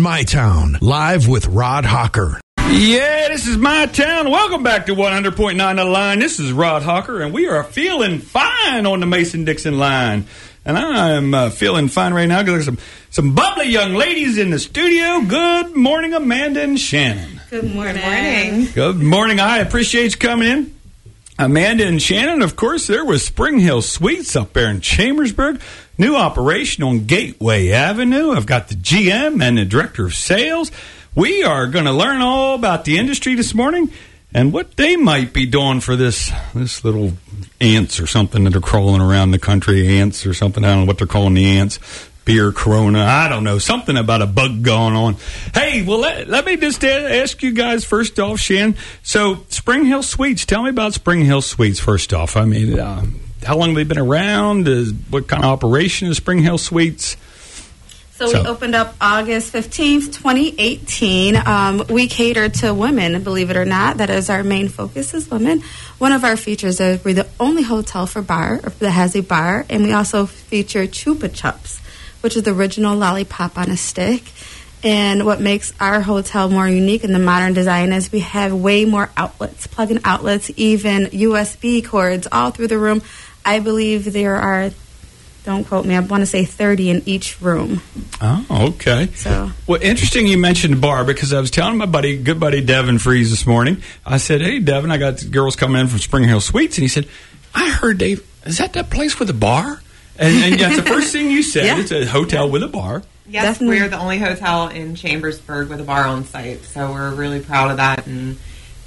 My 0.00 0.22
Town, 0.22 0.78
live 0.80 1.28
with 1.28 1.46
Rod 1.46 1.84
Hawker. 1.84 2.40
Yeah, 2.70 3.28
this 3.28 3.46
is 3.46 3.56
my 3.56 3.86
town. 3.86 4.30
Welcome 4.30 4.62
back 4.62 4.86
to 4.86 4.94
100.9 4.94 5.76
The 5.76 5.84
Line. 5.84 6.18
This 6.20 6.38
is 6.38 6.52
Rod 6.52 6.82
Hawker, 6.82 7.20
and 7.20 7.34
we 7.34 7.46
are 7.48 7.64
feeling 7.64 8.18
fine 8.18 8.86
on 8.86 9.00
the 9.00 9.06
Mason 9.06 9.44
Dixon 9.44 9.78
line. 9.78 10.26
And 10.64 10.78
I'm 10.78 11.34
uh, 11.34 11.50
feeling 11.50 11.88
fine 11.88 12.14
right 12.14 12.26
now 12.26 12.42
because 12.42 12.54
there's 12.54 12.64
some, 12.66 12.78
some 13.10 13.34
bubbly 13.34 13.68
young 13.68 13.94
ladies 13.94 14.38
in 14.38 14.50
the 14.50 14.58
studio. 14.58 15.20
Good 15.20 15.74
morning, 15.74 16.14
Amanda 16.14 16.62
and 16.62 16.78
Shannon. 16.78 17.40
Good 17.50 17.74
morning. 17.74 18.68
Good 18.72 18.96
morning. 18.96 19.40
I 19.40 19.58
appreciate 19.58 20.12
you 20.12 20.18
coming 20.18 20.48
in. 20.48 20.79
Amanda 21.40 21.86
and 21.86 22.02
Shannon, 22.02 22.42
of 22.42 22.54
course, 22.54 22.86
there 22.86 23.02
was 23.02 23.24
Spring 23.24 23.60
Hill 23.60 23.80
Suites 23.80 24.36
up 24.36 24.52
there 24.52 24.68
in 24.68 24.82
Chambersburg. 24.82 25.58
New 25.96 26.14
operation 26.14 26.84
on 26.84 27.06
Gateway 27.06 27.70
Avenue. 27.70 28.32
I've 28.32 28.44
got 28.44 28.68
the 28.68 28.74
GM 28.74 29.42
and 29.42 29.56
the 29.56 29.64
Director 29.64 30.04
of 30.04 30.14
Sales. 30.14 30.70
We 31.14 31.42
are 31.42 31.66
going 31.66 31.86
to 31.86 31.92
learn 31.92 32.20
all 32.20 32.54
about 32.54 32.84
the 32.84 32.98
industry 32.98 33.36
this 33.36 33.54
morning 33.54 33.90
and 34.34 34.52
what 34.52 34.76
they 34.76 34.96
might 34.96 35.32
be 35.32 35.46
doing 35.46 35.80
for 35.80 35.96
this 35.96 36.30
this 36.54 36.84
little 36.84 37.14
ants 37.58 37.98
or 37.98 38.06
something 38.06 38.44
that 38.44 38.54
are 38.54 38.60
crawling 38.60 39.00
around 39.00 39.30
the 39.30 39.38
country. 39.38 39.98
Ants 39.98 40.26
or 40.26 40.34
something. 40.34 40.62
I 40.62 40.68
don't 40.68 40.80
know 40.80 40.86
what 40.86 40.98
they're 40.98 41.06
calling 41.06 41.32
the 41.32 41.46
ants. 41.46 41.78
Beer, 42.24 42.52
Corona. 42.52 43.04
I 43.04 43.28
don't 43.28 43.44
know. 43.44 43.58
Something 43.58 43.96
about 43.96 44.22
a 44.22 44.26
bug 44.26 44.62
going 44.62 44.94
on. 44.94 45.16
Hey, 45.54 45.82
well, 45.82 45.98
let, 45.98 46.28
let 46.28 46.44
me 46.44 46.56
just 46.56 46.84
ask 46.84 47.42
you 47.42 47.52
guys 47.52 47.84
first 47.84 48.18
off, 48.18 48.38
Shan. 48.38 48.76
So, 49.02 49.44
Spring 49.48 49.84
Hill 49.84 50.02
Suites. 50.02 50.44
Tell 50.44 50.62
me 50.62 50.70
about 50.70 50.94
Spring 50.94 51.24
Hill 51.24 51.42
Suites 51.42 51.80
first 51.80 52.12
off. 52.12 52.36
I 52.36 52.44
mean, 52.44 52.78
uh, 52.78 53.04
how 53.44 53.56
long 53.56 53.70
have 53.70 53.76
they 53.76 53.84
been 53.84 53.98
around? 53.98 54.68
Is, 54.68 54.92
what 55.08 55.28
kind 55.28 55.44
of 55.44 55.50
operation 55.50 56.08
is 56.08 56.18
Spring 56.18 56.40
Hill 56.40 56.58
Suites? 56.58 57.16
So, 58.12 58.26
we 58.26 58.46
opened 58.46 58.74
up 58.74 58.94
August 59.00 59.50
15th, 59.54 60.12
2018. 60.12 61.36
Um, 61.36 61.84
we 61.88 62.06
cater 62.06 62.50
to 62.50 62.74
women, 62.74 63.22
believe 63.22 63.48
it 63.48 63.56
or 63.56 63.64
not. 63.64 63.96
That 63.96 64.10
is 64.10 64.28
our 64.28 64.42
main 64.42 64.68
focus 64.68 65.14
is 65.14 65.30
women. 65.30 65.62
One 65.96 66.12
of 66.12 66.22
our 66.22 66.36
features 66.36 66.80
is 66.80 67.02
we're 67.02 67.14
the 67.14 67.28
only 67.40 67.62
hotel 67.62 68.06
for 68.06 68.20
bar 68.20 68.58
that 68.58 68.90
has 68.90 69.16
a 69.16 69.22
bar, 69.22 69.64
and 69.70 69.84
we 69.84 69.92
also 69.92 70.26
feature 70.26 70.82
Chupa 70.82 71.30
Chups, 71.30 71.79
which 72.20 72.36
is 72.36 72.42
the 72.42 72.52
original 72.52 72.96
lollipop 72.96 73.58
on 73.58 73.70
a 73.70 73.76
stick. 73.76 74.24
And 74.82 75.26
what 75.26 75.40
makes 75.40 75.74
our 75.78 76.00
hotel 76.00 76.48
more 76.48 76.66
unique 76.66 77.04
in 77.04 77.12
the 77.12 77.18
modern 77.18 77.52
design 77.52 77.92
is 77.92 78.10
we 78.10 78.20
have 78.20 78.54
way 78.54 78.86
more 78.86 79.10
outlets, 79.16 79.66
plug-in 79.66 80.00
outlets, 80.04 80.50
even 80.56 81.06
USB 81.06 81.84
cords 81.84 82.26
all 82.32 82.50
through 82.50 82.68
the 82.68 82.78
room. 82.78 83.02
I 83.44 83.58
believe 83.58 84.12
there 84.12 84.36
are 84.36 84.70
don't 85.44 85.64
quote 85.64 85.86
me. 85.86 85.94
I 85.94 86.00
want 86.00 86.20
to 86.20 86.26
say 86.26 86.44
30 86.44 86.90
in 86.90 87.02
each 87.06 87.40
room. 87.40 87.80
Oh, 88.20 88.72
okay. 88.74 89.08
So, 89.14 89.50
well, 89.66 89.80
interesting 89.80 90.26
you 90.26 90.36
mentioned 90.36 90.80
bar 90.80 91.04
because 91.04 91.32
I 91.32 91.40
was 91.40 91.50
telling 91.50 91.78
my 91.78 91.86
buddy, 91.86 92.22
good 92.22 92.38
buddy 92.38 92.60
Devin 92.60 92.98
Freeze 92.98 93.30
this 93.30 93.46
morning. 93.46 93.82
I 94.04 94.18
said, 94.18 94.42
"Hey, 94.42 94.58
Devin, 94.58 94.90
I 94.90 94.98
got 94.98 95.30
girls 95.30 95.56
coming 95.56 95.80
in 95.80 95.88
from 95.88 95.98
Spring 95.98 96.24
Hill 96.24 96.40
Suites," 96.40 96.76
and 96.76 96.82
he 96.82 96.88
said, 96.88 97.08
"I 97.54 97.70
heard 97.70 97.98
Dave. 97.98 98.26
Is 98.44 98.58
that 98.58 98.74
that 98.74 98.90
place 98.90 99.18
with 99.18 99.30
a 99.30 99.34
bar?" 99.34 99.82
And, 100.20 100.52
and 100.52 100.60
that's 100.60 100.76
the 100.76 100.82
first 100.82 101.12
thing 101.12 101.30
you 101.30 101.42
said. 101.42 101.64
Yeah. 101.64 101.80
It's 101.80 101.90
a 101.90 102.04
hotel 102.04 102.48
with 102.50 102.62
a 102.62 102.68
bar. 102.68 103.02
Yes, 103.26 103.44
Definitely. 103.44 103.80
we're 103.80 103.88
the 103.88 103.98
only 103.98 104.18
hotel 104.18 104.68
in 104.68 104.94
Chambersburg 104.94 105.68
with 105.68 105.80
a 105.80 105.84
bar 105.84 106.04
on 106.04 106.24
site, 106.24 106.62
so 106.64 106.90
we're 106.92 107.14
really 107.14 107.40
proud 107.40 107.70
of 107.70 107.76
that. 107.78 108.06
And 108.06 108.36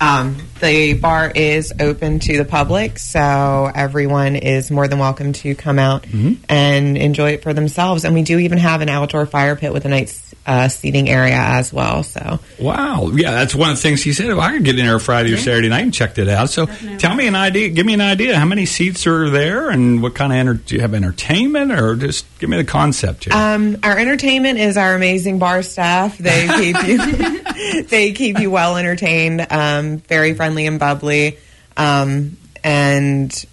um, 0.01 0.37
the 0.59 0.93
bar 0.95 1.31
is 1.33 1.73
open 1.79 2.19
to 2.19 2.37
the 2.37 2.43
public, 2.45 2.99
so 2.99 3.71
everyone 3.73 4.35
is 4.35 4.69
more 4.69 4.87
than 4.87 4.99
welcome 4.99 5.31
to 5.33 5.55
come 5.55 5.79
out 5.79 6.05
and 6.49 6.97
enjoy 6.97 7.31
it 7.31 7.41
for 7.43 7.53
themselves. 7.53 8.03
And 8.03 8.13
we 8.13 8.21
do 8.23 8.37
even 8.37 8.57
have 8.57 8.81
an 8.81 8.89
outdoor 8.89 9.25
fire 9.25 9.55
pit 9.55 9.71
with 9.71 9.85
a 9.85 9.89
nice 9.89 10.35
uh, 10.45 10.67
seating 10.67 11.09
area 11.09 11.35
as 11.35 11.71
well. 11.71 12.03
So 12.03 12.39
Wow. 12.59 13.09
Yeah, 13.13 13.31
that's 13.31 13.55
one 13.55 13.69
of 13.71 13.77
the 13.77 13.81
things 13.81 14.03
he 14.03 14.13
said. 14.13 14.27
Well, 14.27 14.41
I 14.41 14.51
could 14.51 14.65
get 14.65 14.77
in 14.77 14.85
there 14.85 14.99
Friday 14.99 15.33
or 15.33 15.37
Saturday 15.37 15.69
night 15.69 15.83
and 15.83 15.93
check 15.93 16.17
it 16.17 16.27
out. 16.27 16.49
So 16.49 16.65
tell 16.97 17.15
me 17.15 17.27
an 17.27 17.35
idea. 17.35 17.69
Give 17.69 17.85
me 17.85 17.93
an 17.93 18.01
idea. 18.01 18.37
How 18.37 18.45
many 18.45 18.65
seats 18.65 19.07
are 19.07 19.29
there 19.29 19.69
and 19.69 20.01
what 20.01 20.15
kind 20.15 20.33
of 20.33 20.37
enter- 20.37 20.53
do 20.55 20.75
you 20.75 20.81
have 20.81 20.93
entertainment 20.93 21.71
or 21.71 21.95
just 21.95 22.25
give 22.39 22.49
me 22.49 22.57
the 22.57 22.65
concept 22.65 23.25
here? 23.25 23.33
Um, 23.33 23.77
our 23.83 23.97
entertainment 23.97 24.59
is 24.59 24.77
our 24.77 24.95
amazing 24.95 25.39
bar 25.39 25.63
staff. 25.63 26.17
They 26.17 26.47
keep 26.47 26.87
you 26.87 27.83
they 27.83 28.11
keep 28.11 28.39
you 28.39 28.51
well 28.51 28.77
entertained, 28.77 29.45
um, 29.49 29.97
very 29.97 30.33
friendly 30.33 30.65
and 30.65 30.79
bubbly, 30.79 31.37
um, 31.77 32.37
and 32.63 33.45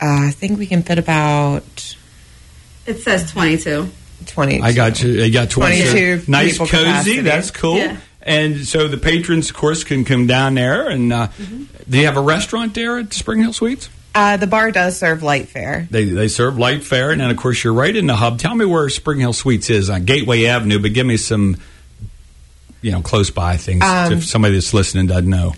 uh, 0.00 0.28
I 0.28 0.30
think 0.30 0.58
we 0.58 0.66
can 0.66 0.82
fit 0.82 0.98
about 0.98 1.96
it 2.86 2.98
says 2.98 3.30
22. 4.26 4.32
twenty. 4.34 4.60
I 4.62 4.72
got 4.72 5.02
you. 5.02 5.22
I 5.24 5.28
got 5.30 5.50
22. 5.50 5.90
22 6.20 6.30
Nice, 6.30 6.58
cozy. 6.58 6.70
capacity. 6.70 7.20
That's 7.20 7.50
cool. 7.50 7.76
Yeah. 7.78 7.96
And 8.22 8.64
so 8.66 8.86
the 8.88 8.98
patrons, 8.98 9.50
of 9.50 9.56
course, 9.56 9.82
can 9.84 10.04
come 10.04 10.26
down 10.26 10.54
there. 10.54 10.88
And 10.88 11.12
uh, 11.12 11.26
Mm-hmm. 11.28 11.64
do 11.90 11.98
you 11.98 12.06
have 12.06 12.16
a 12.16 12.20
restaurant 12.22 12.74
there 12.74 12.98
at 12.98 13.12
Spring 13.12 13.40
Hill 13.40 13.52
Suites? 13.52 13.88
Uh, 14.14 14.36
the 14.36 14.46
bar 14.46 14.70
does 14.70 14.98
serve 14.98 15.22
light 15.22 15.48
fare. 15.48 15.88
They, 15.90 16.04
they 16.04 16.28
serve 16.28 16.58
light 16.58 16.84
fare. 16.84 17.10
And 17.10 17.20
then, 17.20 17.30
of 17.30 17.36
course, 17.38 17.64
you're 17.64 17.72
right 17.72 17.94
in 17.96 18.06
the 18.06 18.14
hub. 18.14 18.38
Tell 18.38 18.54
me 18.54 18.64
where 18.66 18.88
Spring 18.90 19.18
Hill 19.20 19.32
Suites 19.32 19.70
is 19.70 19.88
on 19.90 20.04
Gateway 20.04 20.44
Avenue, 20.44 20.78
but 20.80 20.92
give 20.92 21.06
me 21.06 21.16
some, 21.16 21.56
you 22.82 22.92
know, 22.92 23.00
close 23.00 23.30
by 23.30 23.56
things 23.56 23.82
Um, 23.82 24.12
if 24.12 24.24
somebody 24.24 24.54
that's 24.54 24.74
listening 24.74 25.06
doesn't 25.06 25.28
know. 25.30 25.54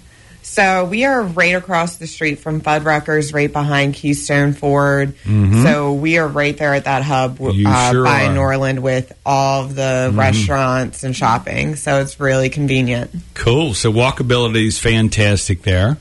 So 0.54 0.84
we 0.84 1.04
are 1.04 1.20
right 1.20 1.56
across 1.56 1.96
the 1.96 2.06
street 2.06 2.36
from 2.36 2.60
Fuddruckers, 2.60 3.34
right 3.34 3.52
behind 3.52 3.94
Keystone 3.94 4.52
Ford. 4.52 5.14
So 5.64 5.94
we 5.94 6.16
are 6.18 6.28
right 6.28 6.56
there 6.56 6.74
at 6.74 6.84
that 6.84 7.02
hub 7.02 7.40
Mm-hmm. 7.40 7.66
Uh, 7.66 7.90
sure 7.90 8.04
by 8.04 8.10
are. 8.10 8.26
Mm-hmm. 8.26 8.34
Norland 8.36 8.82
with 8.84 9.12
all 9.26 9.64
of 9.64 9.74
the 9.74 10.12
restaurants 10.14 11.02
and 11.02 11.16
shopping. 11.16 11.74
So 11.74 12.00
it's 12.00 12.20
really 12.20 12.50
convenient. 12.50 13.10
Cool. 13.34 13.74
So 13.74 13.92
walkability 13.92 14.68
is 14.68 14.78
fantastic 14.78 15.62
there. 15.62 15.96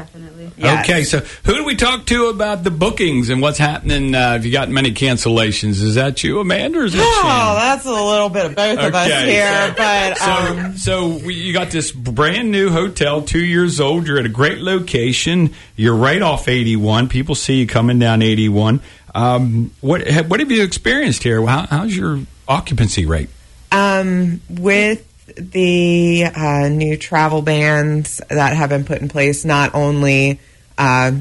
Definitely. 0.00 0.50
Yes. 0.56 0.84
Okay, 0.88 1.04
so 1.04 1.20
who 1.44 1.54
do 1.56 1.64
we 1.64 1.76
talk 1.76 2.06
to 2.06 2.26
about 2.26 2.64
the 2.64 2.70
bookings 2.70 3.28
and 3.28 3.40
what's 3.42 3.58
happening? 3.58 4.14
Uh, 4.14 4.32
have 4.32 4.46
you 4.46 4.52
got 4.52 4.68
many 4.68 4.92
cancellations? 4.92 5.82
Is 5.82 5.94
that 5.96 6.22
you, 6.24 6.40
Amanda, 6.40 6.80
or 6.80 6.84
is 6.84 6.92
that 6.94 7.00
Oh, 7.02 7.20
Shannon? 7.22 7.56
that's 7.56 7.84
a 7.86 7.90
little 7.92 8.28
bit 8.28 8.46
of 8.46 8.54
both 8.56 8.78
of 8.78 8.94
us 8.94 9.24
here, 9.24 9.68
so- 9.68 9.74
but 9.76 10.16
So, 10.18 10.30
um, 10.32 10.76
so 10.76 11.08
we, 11.26 11.34
you 11.34 11.52
got 11.52 11.70
this 11.70 11.90
brand 11.92 12.50
new 12.50 12.70
hotel, 12.70 13.22
two 13.22 13.44
years 13.44 13.80
old. 13.80 14.06
You're 14.06 14.18
at 14.18 14.26
a 14.26 14.30
great 14.30 14.58
location. 14.58 15.52
You're 15.76 15.96
right 15.96 16.22
off 16.22 16.48
81. 16.48 17.08
People 17.08 17.34
see 17.34 17.60
you 17.60 17.66
coming 17.66 17.98
down 17.98 18.22
81. 18.22 18.80
Um, 19.14 19.72
what 19.80 20.08
ha- 20.08 20.22
what 20.22 20.40
have 20.40 20.50
you 20.50 20.62
experienced 20.62 21.22
here? 21.24 21.44
How, 21.46 21.66
how's 21.68 21.96
your 21.96 22.20
occupancy 22.48 23.06
rate? 23.06 23.28
um, 23.72 24.40
with 24.48 25.06
the 25.36 26.24
uh, 26.34 26.68
new 26.68 26.96
travel 26.96 27.42
bans 27.42 28.20
that 28.28 28.56
have 28.56 28.70
been 28.70 28.84
put 28.84 29.00
in 29.00 29.08
place, 29.08 29.44
not 29.44 29.74
only 29.74 30.40
uh, 30.78 31.12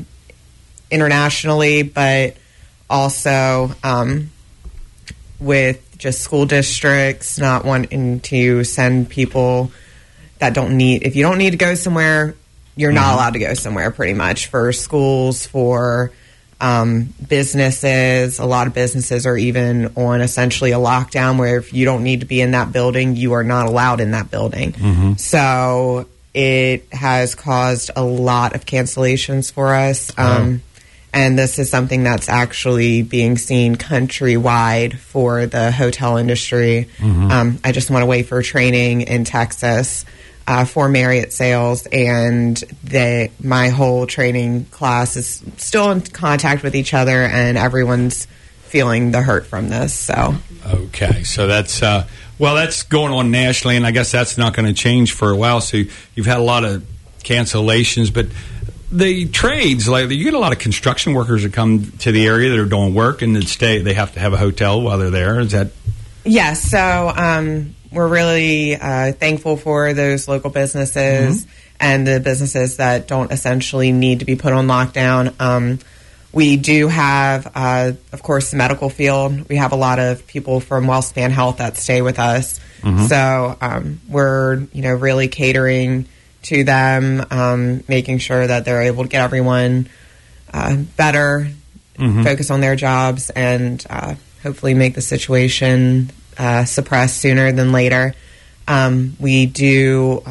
internationally 0.91 1.83
but 1.83 2.35
also 2.89 3.71
um, 3.83 4.31
with 5.39 5.85
just 5.97 6.21
school 6.21 6.45
districts 6.45 7.37
not 7.37 7.65
wanting 7.65 8.19
to 8.21 8.63
send 8.63 9.09
people 9.09 9.71
that 10.39 10.53
don't 10.53 10.75
need 10.77 11.03
if 11.03 11.15
you 11.15 11.23
don't 11.23 11.37
need 11.37 11.51
to 11.51 11.57
go 11.57 11.75
somewhere 11.75 12.35
you're 12.75 12.93
not 12.93 13.13
allowed 13.13 13.33
to 13.33 13.39
go 13.39 13.53
somewhere 13.53 13.91
pretty 13.91 14.13
much 14.13 14.47
for 14.47 14.71
schools 14.71 15.45
for 15.45 16.11
um, 16.61 17.13
businesses 17.27 18.39
a 18.39 18.45
lot 18.45 18.67
of 18.67 18.73
businesses 18.73 19.25
are 19.25 19.37
even 19.37 19.93
on 19.95 20.21
essentially 20.21 20.71
a 20.71 20.77
lockdown 20.77 21.37
where 21.37 21.57
if 21.57 21.73
you 21.73 21.85
don't 21.85 22.03
need 22.03 22.19
to 22.19 22.25
be 22.25 22.41
in 22.41 22.51
that 22.51 22.71
building 22.71 23.15
you 23.15 23.33
are 23.33 23.43
not 23.43 23.67
allowed 23.67 23.99
in 24.01 24.11
that 24.11 24.29
building. 24.29 25.15
So 25.17 26.07
it 26.33 26.91
has 26.93 27.33
caused 27.35 27.91
a 27.95 28.03
lot 28.03 28.55
of 28.55 28.65
cancellations 28.65 29.51
for 29.51 29.73
us 29.73 30.11
um, 30.17 30.61
and 31.11 31.39
this 31.39 31.57
is 31.57 31.71
something 31.71 32.03
that's 32.03 32.29
actually 32.29 33.01
being 33.01 33.37
seen 33.37 33.75
countrywide 33.75 34.93
for 34.95 35.47
the 35.47 35.71
hotel 35.71 36.17
industry. 36.17 36.87
Um, 37.31 37.57
I 37.63 37.71
just 37.71 37.89
want 37.89 38.03
to 38.03 38.05
wait 38.05 38.27
for 38.27 38.43
training 38.43 39.01
in 39.01 39.23
Texas 39.23 40.05
uh, 40.49 40.65
for 40.65 40.89
Marriott 40.89 41.31
sales, 41.31 41.85
and 41.85 42.57
the, 42.83 43.29
my 43.39 43.69
whole 43.69 44.07
training 44.07 44.65
class 44.65 45.15
is 45.15 45.43
still 45.57 45.91
in 45.91 46.01
contact 46.01 46.63
with 46.63 46.75
each 46.75 46.95
other, 46.95 47.21
and 47.21 47.55
everyone's 47.55 48.25
feeling 48.63 49.11
the 49.11 49.21
hurt 49.21 49.45
from 49.45 49.69
this. 49.69 49.93
So, 49.93 50.33
Okay, 50.65 51.23
so 51.23 51.45
that's 51.45 51.83
uh, 51.83 52.07
well, 52.39 52.55
that's 52.55 52.81
going 52.81 53.13
on 53.13 53.29
nationally, 53.29 53.77
and 53.77 53.85
I 53.85 53.91
guess 53.91 54.11
that's 54.11 54.39
not 54.39 54.55
going 54.55 54.65
to 54.65 54.73
change 54.73 55.13
for 55.13 55.29
a 55.29 55.35
while. 55.35 55.61
So 55.61 55.83
you've 56.15 56.25
had 56.25 56.37
a 56.37 56.43
lot 56.43 56.65
of 56.65 56.83
cancellations, 57.19 58.11
but 58.11 58.25
the 58.91 59.27
trades, 59.27 59.87
like 59.87 60.09
you 60.09 60.23
get 60.23 60.33
a 60.33 60.39
lot 60.39 60.51
of 60.51 60.57
construction 60.57 61.13
workers 61.13 61.43
that 61.43 61.53
come 61.53 61.91
to 61.99 62.11
the 62.11 62.25
area 62.25 62.49
that 62.49 62.57
are 62.57 62.65
doing 62.65 62.95
work 62.95 63.21
and 63.21 63.35
that 63.35 63.47
stay. 63.47 63.83
They 63.83 63.93
have 63.93 64.15
to 64.15 64.19
have 64.19 64.33
a 64.33 64.37
hotel 64.37 64.81
while 64.81 64.97
they're 64.97 65.11
there. 65.11 65.39
Is 65.39 65.51
that 65.51 65.73
Yes, 66.25 66.61
so 66.69 67.11
um, 67.15 67.75
we're 67.91 68.07
really 68.07 68.75
uh, 68.75 69.11
thankful 69.13 69.57
for 69.57 69.93
those 69.93 70.27
local 70.27 70.49
businesses 70.49 71.45
and 71.79 72.05
the 72.05 72.19
businesses 72.19 72.77
that 72.77 73.07
don't 73.07 73.31
essentially 73.31 73.91
need 73.91 74.19
to 74.19 74.25
be 74.25 74.35
put 74.35 74.53
on 74.53 74.67
lockdown. 74.67 75.33
Um, 75.39 75.79
we 76.31 76.57
do 76.57 76.87
have, 76.87 77.51
uh, 77.55 77.93
of 78.11 78.21
course, 78.21 78.51
the 78.51 78.57
medical 78.57 78.89
field. 78.89 79.49
We 79.49 79.55
have 79.55 79.71
a 79.71 79.75
lot 79.75 79.97
of 79.97 80.27
people 80.27 80.59
from 80.59 80.85
WellSpan 80.85 81.31
Health 81.31 81.57
that 81.57 81.77
stay 81.77 82.01
with 82.03 82.19
us. 82.19 82.59
So 83.07 83.57
um, 83.59 83.99
we're, 84.07 84.59
you 84.73 84.83
know, 84.83 84.93
really 84.93 85.27
catering 85.27 86.05
to 86.43 86.63
them, 86.63 87.25
um, 87.31 87.83
making 87.87 88.19
sure 88.19 88.45
that 88.45 88.63
they're 88.63 88.83
able 88.83 89.03
to 89.03 89.09
get 89.09 89.21
everyone 89.23 89.89
uh, 90.53 90.75
better, 90.95 91.49
focus 92.23 92.51
on 92.51 92.61
their 92.61 92.75
jobs, 92.75 93.29
and 93.31 93.83
uh, 93.89 94.15
hopefully 94.43 94.73
make 94.73 94.95
the 94.95 95.01
situation 95.01 96.11
uh, 96.39 96.65
suppressed 96.65 97.17
sooner 97.17 97.51
than 97.51 97.71
later. 97.71 98.15
Um, 98.67 99.15
we 99.19 99.45
do 99.45 100.23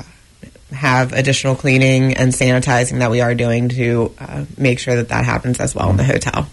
have 0.71 1.13
additional 1.13 1.55
cleaning 1.55 2.15
and 2.15 2.31
sanitizing 2.33 2.99
that 2.99 3.11
we 3.11 3.21
are 3.23 3.35
doing 3.35 3.71
to 3.71 4.13
uh, 4.19 4.45
make 4.59 4.79
sure 4.79 4.97
that 4.97 5.09
that 5.09 5.25
happens 5.25 5.61
as 5.61 5.75
well 5.75 5.89
in 5.91 5.97
the 5.97 6.05
hotel. 6.05 6.47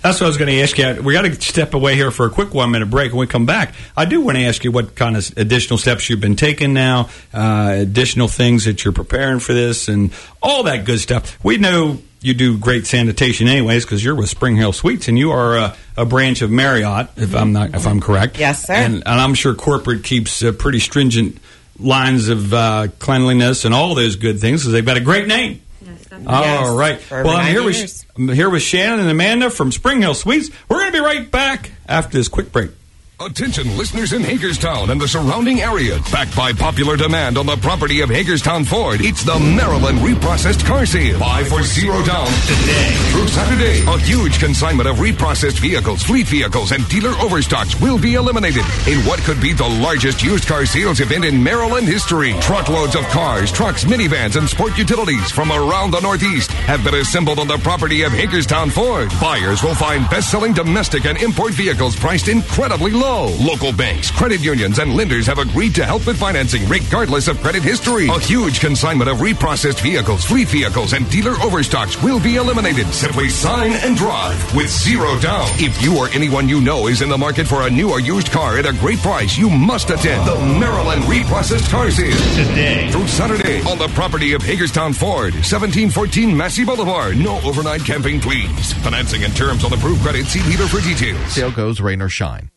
That's 0.00 0.20
what 0.20 0.22
I 0.22 0.28
was 0.28 0.36
going 0.36 0.50
to 0.50 0.62
ask 0.62 0.78
you. 0.78 1.02
We 1.02 1.12
got 1.12 1.22
to 1.22 1.40
step 1.40 1.74
away 1.74 1.96
here 1.96 2.10
for 2.10 2.26
a 2.26 2.30
quick 2.30 2.54
one 2.54 2.70
minute 2.70 2.88
break. 2.88 3.12
When 3.12 3.20
we 3.20 3.26
come 3.26 3.46
back, 3.46 3.74
I 3.96 4.04
do 4.04 4.20
want 4.20 4.38
to 4.38 4.44
ask 4.44 4.62
you 4.62 4.70
what 4.70 4.94
kind 4.94 5.16
of 5.16 5.32
additional 5.36 5.78
steps 5.78 6.08
you've 6.08 6.20
been 6.20 6.36
taking 6.36 6.72
now, 6.72 7.08
uh, 7.34 7.74
additional 7.78 8.28
things 8.28 8.64
that 8.64 8.84
you're 8.84 8.92
preparing 8.92 9.40
for 9.40 9.54
this, 9.54 9.88
and 9.88 10.12
all 10.40 10.62
that 10.64 10.84
good 10.84 11.00
stuff. 11.00 11.38
We 11.44 11.56
know 11.58 11.98
you 12.20 12.34
do 12.34 12.58
great 12.58 12.86
sanitation, 12.86 13.46
anyways, 13.48 13.84
because 13.84 14.02
you're 14.04 14.14
with 14.14 14.28
Spring 14.28 14.56
Hill 14.56 14.72
Suites, 14.72 15.08
and 15.08 15.18
you 15.18 15.30
are 15.32 15.56
a, 15.56 15.76
a 15.96 16.04
branch 16.04 16.42
of 16.42 16.50
Marriott, 16.50 17.08
if 17.16 17.34
I'm 17.34 17.52
not, 17.52 17.74
if 17.74 17.86
I'm 17.86 18.00
correct. 18.00 18.38
Yes, 18.38 18.66
sir. 18.66 18.72
And, 18.74 18.94
and 18.96 19.06
I'm 19.06 19.34
sure 19.34 19.54
corporate 19.54 20.04
keeps 20.04 20.42
uh, 20.42 20.52
pretty 20.52 20.80
stringent 20.80 21.38
lines 21.78 22.28
of 22.28 22.52
uh, 22.52 22.88
cleanliness 22.98 23.64
and 23.64 23.72
all 23.72 23.94
those 23.94 24.16
good 24.16 24.40
things 24.40 24.62
because 24.62 24.72
they've 24.72 24.84
got 24.84 24.96
a 24.96 25.00
great 25.00 25.28
name. 25.28 25.60
Yes, 25.80 26.02
definitely. 26.02 26.26
All 26.34 26.42
Yes, 26.42 26.76
right. 26.76 27.00
for 27.00 27.22
Well, 27.22 27.36
I'm 27.36 27.46
here 27.46 27.62
90 27.62 27.66
with. 27.82 28.04
I'm 28.16 28.28
here 28.30 28.50
with 28.50 28.62
Shannon 28.62 28.98
and 29.00 29.08
Amanda 29.10 29.48
from 29.48 29.70
Spring 29.70 30.00
Hill 30.00 30.14
Suites. 30.14 30.50
We're 30.68 30.78
going 30.80 30.92
to 30.92 30.98
be 30.98 31.04
right 31.04 31.30
back 31.30 31.70
after 31.88 32.18
this 32.18 32.26
quick 32.28 32.50
break. 32.50 32.70
Attention 33.20 33.76
listeners 33.76 34.12
in 34.12 34.22
Hagerstown 34.22 34.90
and 34.90 35.00
the 35.00 35.08
surrounding 35.08 35.60
area. 35.60 35.98
Backed 36.12 36.36
by 36.36 36.52
popular 36.52 36.96
demand 36.96 37.36
on 37.36 37.46
the 37.46 37.56
property 37.56 38.00
of 38.00 38.08
Hagerstown 38.08 38.62
Ford, 38.62 39.00
it's 39.00 39.24
the 39.24 39.36
Maryland 39.40 39.98
Reprocessed 39.98 40.64
Car 40.64 40.86
Sale. 40.86 41.18
Buy 41.18 41.42
for 41.42 41.64
zero 41.64 42.00
down 42.04 42.28
today 42.46 42.94
through 43.10 43.26
Saturday. 43.26 43.82
A 43.92 43.98
huge 43.98 44.38
consignment 44.38 44.88
of 44.88 44.98
reprocessed 44.98 45.58
vehicles, 45.58 46.04
fleet 46.04 46.28
vehicles, 46.28 46.70
and 46.70 46.88
dealer 46.88 47.10
overstocks 47.20 47.80
will 47.80 47.98
be 47.98 48.14
eliminated 48.14 48.62
in 48.86 49.00
what 49.04 49.18
could 49.22 49.40
be 49.40 49.52
the 49.52 49.66
largest 49.66 50.22
used 50.22 50.46
car 50.46 50.64
sales 50.64 51.00
event 51.00 51.24
in 51.24 51.42
Maryland 51.42 51.88
history. 51.88 52.34
Truckloads 52.40 52.94
of 52.94 53.02
cars, 53.08 53.50
trucks, 53.50 53.82
minivans, 53.82 54.36
and 54.36 54.48
sport 54.48 54.78
utilities 54.78 55.32
from 55.32 55.50
around 55.50 55.90
the 55.90 56.00
Northeast 56.00 56.52
have 56.52 56.84
been 56.84 56.94
assembled 56.94 57.40
on 57.40 57.48
the 57.48 57.58
property 57.58 58.02
of 58.02 58.12
Hagerstown 58.12 58.70
Ford. 58.70 59.10
Buyers 59.20 59.64
will 59.64 59.74
find 59.74 60.08
best-selling 60.08 60.52
domestic 60.52 61.04
and 61.04 61.18
import 61.20 61.52
vehicles 61.52 61.96
priced 61.96 62.28
incredibly 62.28 62.92
low. 62.92 63.07
Local 63.08 63.72
banks, 63.72 64.10
credit 64.10 64.40
unions, 64.42 64.78
and 64.78 64.94
lenders 64.94 65.26
have 65.26 65.38
agreed 65.38 65.74
to 65.76 65.84
help 65.84 66.06
with 66.06 66.18
financing 66.18 66.68
regardless 66.68 67.26
of 67.26 67.40
credit 67.40 67.62
history. 67.62 68.06
A 68.08 68.20
huge 68.20 68.60
consignment 68.60 69.08
of 69.08 69.18
reprocessed 69.18 69.80
vehicles, 69.80 70.26
fleet 70.26 70.48
vehicles, 70.48 70.92
and 70.92 71.08
dealer 71.08 71.34
overstocks 71.42 72.02
will 72.02 72.20
be 72.20 72.36
eliminated. 72.36 72.86
Simply 72.92 73.30
sign 73.30 73.72
and 73.72 73.96
drive 73.96 74.54
with 74.54 74.68
zero 74.68 75.18
down. 75.20 75.48
If 75.54 75.80
you 75.80 75.96
or 75.96 76.08
anyone 76.10 76.50
you 76.50 76.60
know 76.60 76.86
is 76.86 77.00
in 77.00 77.08
the 77.08 77.16
market 77.16 77.46
for 77.46 77.66
a 77.66 77.70
new 77.70 77.90
or 77.90 77.98
used 77.98 78.30
car 78.30 78.58
at 78.58 78.66
a 78.66 78.72
great 78.74 78.98
price, 78.98 79.38
you 79.38 79.48
must 79.48 79.88
attend 79.88 80.28
the 80.28 80.36
Maryland 80.60 81.02
Reprocessed 81.04 81.70
Car 81.70 81.90
Sale 81.90 82.12
Today. 82.34 82.90
through 82.90 83.08
Saturday 83.08 83.62
on 83.62 83.78
the 83.78 83.88
property 83.94 84.34
of 84.34 84.42
Hagerstown 84.42 84.92
Ford, 84.92 85.32
1714 85.32 86.36
Massey 86.36 86.64
Boulevard. 86.66 87.16
No 87.16 87.40
overnight 87.40 87.80
camping, 87.86 88.20
please. 88.20 88.74
Financing 88.84 89.24
and 89.24 89.34
terms 89.34 89.64
on 89.64 89.72
approved 89.72 90.02
credit. 90.02 90.26
See 90.26 90.42
dealer 90.42 90.68
for 90.68 90.82
details. 90.82 91.32
Sale 91.32 91.52
goes 91.52 91.80
rain 91.80 92.02
or 92.02 92.10
shine. 92.10 92.50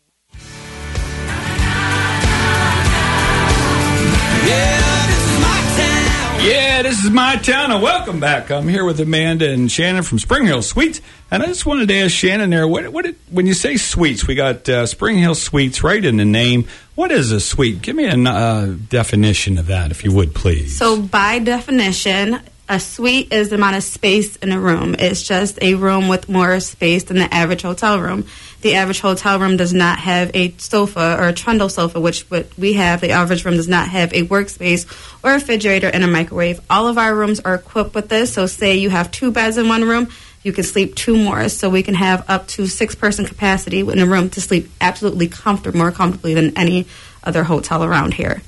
Yeah, 6.43 6.81
this 6.81 7.03
is 7.03 7.11
my 7.11 7.35
town, 7.35 7.71
and 7.71 7.83
welcome 7.83 8.19
back. 8.19 8.49
I'm 8.49 8.67
here 8.67 8.83
with 8.83 8.99
Amanda 8.99 9.47
and 9.47 9.71
Shannon 9.71 10.01
from 10.01 10.17
Spring 10.17 10.47
Hill 10.47 10.63
Suites, 10.63 10.99
and 11.29 11.43
I 11.43 11.45
just 11.45 11.67
wanted 11.67 11.87
to 11.89 11.95
ask 11.99 12.11
Shannon 12.11 12.49
there, 12.49 12.67
what, 12.67 12.87
what, 12.89 13.05
when 13.29 13.45
you 13.45 13.53
say 13.53 13.77
suites, 13.77 14.25
we 14.25 14.33
got 14.33 14.67
uh, 14.67 14.87
Spring 14.87 15.19
Hill 15.19 15.35
Suites 15.35 15.83
right 15.83 16.03
in 16.03 16.17
the 16.17 16.25
name. 16.25 16.67
What 16.95 17.11
is 17.11 17.31
a 17.31 17.39
suite? 17.39 17.83
Give 17.83 17.95
me 17.95 18.05
a 18.05 18.17
uh, 18.17 18.73
definition 18.89 19.59
of 19.59 19.67
that, 19.67 19.91
if 19.91 20.03
you 20.03 20.11
would, 20.13 20.33
please. 20.33 20.75
So, 20.75 20.99
by 20.99 21.37
definition, 21.37 22.39
a 22.67 22.79
suite 22.79 23.31
is 23.31 23.49
the 23.49 23.57
amount 23.57 23.75
of 23.75 23.83
space 23.83 24.37
in 24.37 24.51
a 24.51 24.59
room. 24.59 24.95
It's 24.97 25.21
just 25.21 25.61
a 25.61 25.75
room 25.75 26.07
with 26.07 26.27
more 26.27 26.59
space 26.59 27.03
than 27.03 27.17
the 27.17 27.31
average 27.31 27.61
hotel 27.61 27.99
room. 27.99 28.25
The 28.61 28.75
average 28.75 28.99
hotel 28.99 29.39
room 29.39 29.57
does 29.57 29.73
not 29.73 29.99
have 29.99 30.31
a 30.35 30.53
sofa 30.57 31.17
or 31.19 31.29
a 31.29 31.33
trundle 31.33 31.67
sofa, 31.67 31.99
which 31.99 32.21
what 32.29 32.47
we 32.59 32.73
have. 32.73 33.01
The 33.01 33.09
average 33.09 33.43
room 33.43 33.55
does 33.55 33.67
not 33.67 33.89
have 33.89 34.13
a 34.13 34.23
workspace 34.27 34.85
or 35.23 35.31
a 35.31 35.33
refrigerator 35.35 35.87
and 35.87 36.03
a 36.03 36.07
microwave. 36.07 36.59
All 36.69 36.87
of 36.87 36.99
our 36.99 37.15
rooms 37.15 37.39
are 37.39 37.55
equipped 37.55 37.95
with 37.95 38.09
this. 38.09 38.33
So, 38.33 38.45
say 38.45 38.77
you 38.77 38.91
have 38.91 39.09
two 39.09 39.31
beds 39.31 39.57
in 39.57 39.67
one 39.67 39.83
room, 39.83 40.09
you 40.43 40.53
can 40.53 40.63
sleep 40.63 40.95
two 40.95 41.17
more. 41.17 41.49
So, 41.49 41.69
we 41.69 41.81
can 41.81 41.95
have 41.95 42.23
up 42.29 42.47
to 42.49 42.67
six 42.67 42.93
person 42.93 43.25
capacity 43.25 43.79
in 43.79 43.99
a 43.99 44.05
room 44.05 44.29
to 44.31 44.41
sleep 44.41 44.69
absolutely 44.79 45.27
comfortable, 45.27 45.79
more 45.79 45.91
comfortably 45.91 46.35
than 46.35 46.55
any 46.55 46.85
other 47.23 47.43
hotel 47.43 47.83
around 47.83 48.13
here. 48.13 48.41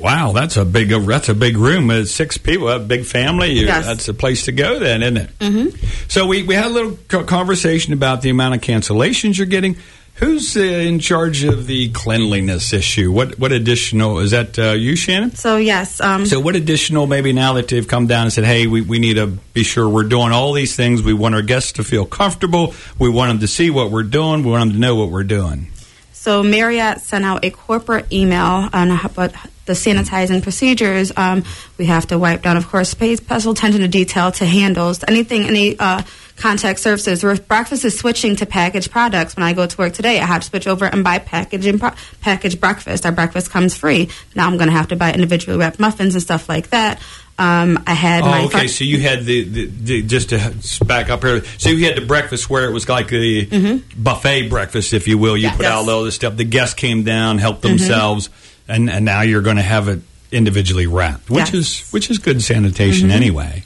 Wow, 0.00 0.32
that's 0.32 0.56
a 0.56 0.64
big 0.64 0.88
that's 0.90 1.28
a 1.28 1.34
big 1.34 1.56
room. 1.56 1.90
Uh, 1.90 2.04
six 2.04 2.38
people, 2.38 2.68
a 2.68 2.78
big 2.78 3.04
family. 3.04 3.52
Yes. 3.52 3.86
That's 3.86 4.08
a 4.08 4.14
place 4.14 4.44
to 4.44 4.52
go, 4.52 4.78
then, 4.78 5.02
isn't 5.02 5.16
it? 5.16 5.38
Mm-hmm. 5.38 5.86
So 6.08 6.26
we, 6.26 6.42
we 6.42 6.54
had 6.54 6.66
a 6.66 6.70
little 6.70 7.24
conversation 7.24 7.92
about 7.92 8.22
the 8.22 8.30
amount 8.30 8.54
of 8.54 8.60
cancellations 8.60 9.38
you're 9.38 9.46
getting. 9.46 9.76
Who's 10.16 10.56
uh, 10.56 10.60
in 10.60 10.98
charge 10.98 11.44
of 11.44 11.66
the 11.66 11.90
cleanliness 11.90 12.72
issue? 12.72 13.12
What 13.12 13.38
what 13.38 13.52
additional 13.52 14.18
is 14.20 14.30
that? 14.30 14.58
Uh, 14.58 14.70
you, 14.70 14.96
Shannon? 14.96 15.34
So, 15.34 15.58
yes. 15.58 16.00
Um, 16.00 16.24
So 16.24 16.40
what 16.40 16.56
additional? 16.56 17.06
Maybe 17.06 17.34
now 17.34 17.52
that 17.54 17.68
they've 17.68 17.86
come 17.86 18.06
down 18.06 18.22
and 18.22 18.32
said, 18.32 18.44
"Hey, 18.44 18.66
we, 18.66 18.80
we 18.80 18.98
need 18.98 19.14
to 19.14 19.26
be 19.26 19.62
sure 19.62 19.86
we're 19.86 20.04
doing 20.04 20.32
all 20.32 20.54
these 20.54 20.74
things. 20.74 21.02
We 21.02 21.12
want 21.12 21.34
our 21.34 21.42
guests 21.42 21.72
to 21.72 21.84
feel 21.84 22.06
comfortable. 22.06 22.72
We 22.98 23.10
want 23.10 23.28
them 23.28 23.40
to 23.40 23.46
see 23.46 23.68
what 23.68 23.90
we're 23.90 24.04
doing. 24.04 24.42
We 24.42 24.52
want 24.52 24.70
them 24.70 24.72
to 24.72 24.78
know 24.78 24.96
what 24.96 25.10
we're 25.10 25.24
doing." 25.24 25.66
So 26.12 26.42
Marriott 26.42 27.02
sent 27.02 27.24
out 27.24 27.44
a 27.44 27.50
corporate 27.50 28.10
email 28.10 28.70
on 28.72 28.90
about 28.90 29.34
the 29.66 29.72
sanitizing 29.74 30.42
procedures. 30.42 31.12
Um, 31.16 31.44
we 31.78 31.86
have 31.86 32.06
to 32.08 32.18
wipe 32.18 32.42
down, 32.42 32.56
of 32.56 32.66
course, 32.68 32.94
pay 32.94 33.16
special 33.16 33.52
attention 33.52 33.82
to 33.82 33.88
detail 33.88 34.32
to 34.32 34.46
handles, 34.46 35.04
anything, 35.06 35.42
any 35.44 35.78
uh, 35.78 36.02
contact 36.36 36.78
surfaces. 36.80 37.22
Breakfast 37.40 37.84
is 37.84 37.98
switching 37.98 38.36
to 38.36 38.46
packaged 38.46 38.90
products. 38.90 39.36
When 39.36 39.42
I 39.44 39.52
go 39.52 39.66
to 39.66 39.76
work 39.76 39.92
today, 39.92 40.20
I 40.20 40.24
have 40.26 40.42
to 40.42 40.48
switch 40.48 40.66
over 40.66 40.84
and 40.84 41.02
buy 41.04 41.18
packaging 41.18 41.78
pro- 41.78 41.92
packaged 42.20 42.60
breakfast. 42.60 43.04
Our 43.06 43.12
breakfast 43.12 43.50
comes 43.50 43.76
free. 43.76 44.08
Now 44.34 44.46
I'm 44.46 44.56
going 44.56 44.68
to 44.68 44.74
have 44.76 44.88
to 44.88 44.96
buy 44.96 45.12
individually 45.12 45.58
wrapped 45.58 45.78
muffins 45.80 46.14
and 46.14 46.22
stuff 46.22 46.48
like 46.48 46.70
that. 46.70 47.00
Um, 47.38 47.82
I 47.86 47.92
had 47.92 48.24
my 48.24 48.40
Oh, 48.40 48.44
okay. 48.46 48.50
front- 48.52 48.70
So 48.70 48.84
you 48.84 48.98
had 49.00 49.24
the, 49.26 49.44
the, 49.44 49.66
the 49.66 50.02
just 50.02 50.30
to 50.30 50.84
back 50.86 51.10
up 51.10 51.22
here. 51.22 51.42
So 51.58 51.68
you 51.68 51.84
had 51.84 51.96
the 51.96 52.06
breakfast 52.06 52.48
where 52.48 52.64
it 52.68 52.72
was 52.72 52.88
like 52.88 53.08
the 53.08 53.82
buffet 53.96 54.48
breakfast, 54.48 54.92
if 54.94 55.06
you 55.08 55.18
will. 55.18 55.36
You 55.36 55.44
Yeah. 55.44 55.56
put 55.56 55.62
Yes. 55.62 55.72
out 55.72 55.88
all 55.88 56.04
this 56.04 56.14
stuff. 56.14 56.36
The 56.36 56.44
guests 56.44 56.74
came 56.74 57.02
down, 57.02 57.36
helped 57.38 57.60
themselves, 57.62 58.30
and, 58.68 58.90
and 58.90 59.04
now 59.04 59.22
you're 59.22 59.42
going 59.42 59.56
to 59.56 59.62
have 59.62 59.88
it 59.88 60.00
individually 60.32 60.86
wrapped, 60.86 61.30
which 61.30 61.52
Yes. 61.52 61.54
is 61.54 61.90
which 61.92 62.10
is 62.10 62.18
good 62.18 62.42
sanitation 62.42 63.08
mm-hmm. 63.08 63.16
anyway. 63.16 63.64